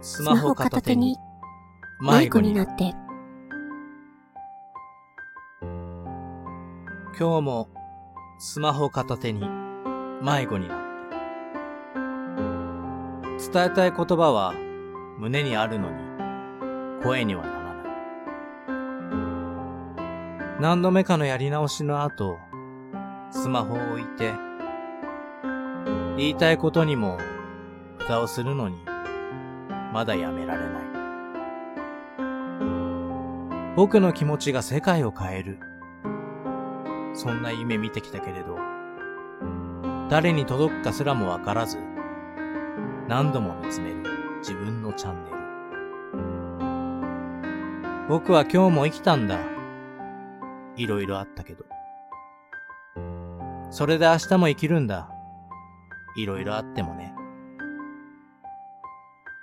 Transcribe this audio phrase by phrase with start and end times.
[0.00, 1.16] スマホ片手に
[2.00, 2.94] 迷子になって。
[7.18, 7.70] 今日も
[8.38, 9.40] スマホ片手に
[10.22, 10.86] 迷子になって。
[13.52, 14.54] 伝えたい言葉は
[15.18, 15.96] 胸にあるのに
[17.02, 17.64] 声にはならな
[20.58, 20.60] い。
[20.60, 22.38] 何度目かのやり直しの後、
[23.30, 24.34] スマホを置いて、
[26.16, 27.18] 言いたいことにも
[27.98, 28.76] 蓋をするのに、
[29.96, 30.82] まだやめられない。
[33.76, 35.58] 僕の気持ちが世界を変える。
[37.14, 38.58] そんな夢見てきたけれど、
[40.10, 41.78] 誰に届くかすらもわからず、
[43.08, 44.02] 何度も見つめる
[44.40, 45.36] 自分のチャンネル。
[48.10, 49.40] 僕は今日も生きたんだ。
[50.76, 51.64] いろいろあったけど。
[53.70, 55.08] それで明日も生きるんだ。
[56.18, 57.15] いろいろあってもね。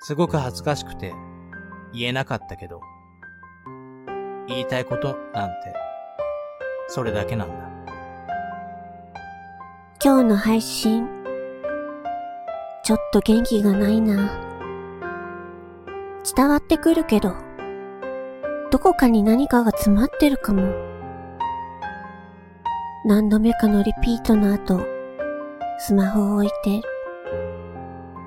[0.06, 1.14] すごく恥ずかしくて
[1.94, 2.82] 言えなかったけど、
[4.50, 5.74] 言いたいことなんて、
[6.90, 7.56] それだけなんだ。
[10.04, 11.08] 今日の配信、
[12.84, 14.30] ちょっと元気がないな。
[16.36, 17.34] 伝わってくるけど、
[18.72, 20.74] どこかに何かが詰まってるかも。
[23.06, 24.82] 何度目かのリピートの後、
[25.80, 26.82] スマホを置いて、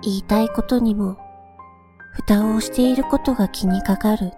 [0.01, 1.26] 言いたいことにも、
[2.17, 4.33] 蓋をしていることが気にかかる。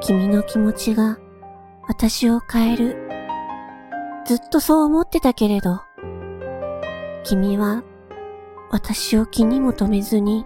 [0.00, 1.18] 君の気持ちが
[1.86, 3.08] 私を変える。
[4.26, 5.80] ずっとそう思ってたけれど、
[7.22, 7.84] 君は
[8.72, 10.44] 私を気にも留めずに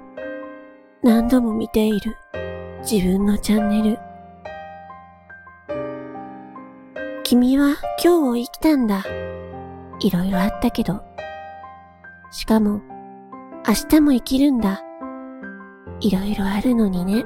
[1.03, 2.14] 何度も見ている
[2.83, 3.98] 自分のチャンネル。
[7.25, 9.03] 君は今日を生きたんだ。
[10.00, 11.03] いろいろあったけど。
[12.31, 12.83] しかも
[13.67, 14.85] 明日も生きるんだ。
[16.00, 17.25] いろいろあるのにね。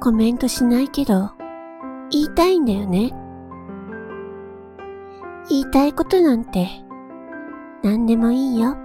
[0.00, 1.30] コメントしないけど、
[2.10, 3.12] 言いたいんだよね。
[5.48, 6.68] 言いたいことなんて、
[7.84, 8.76] 何でもいいよ。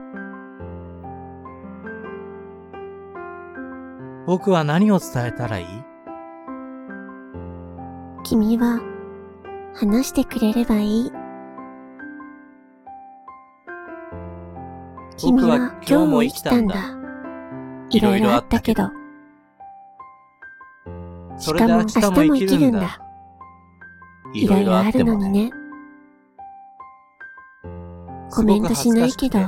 [4.28, 5.66] 僕は何を伝えたらいい？
[8.24, 8.80] 君は、
[9.74, 11.12] 話してくれればいい。
[15.18, 16.75] 君は今日も生きたんだ。
[17.90, 18.90] いろいろあったけど。
[21.38, 23.00] しかも明日も生きるんだ。
[24.34, 25.52] いろいろあるのにね。
[28.31, 29.40] コメントしないけど、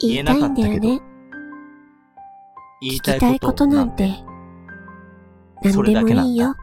[0.00, 1.00] 言いたいんだよね。
[2.82, 4.10] 聞きたいことなんて、
[5.62, 6.54] 何でもいいよ。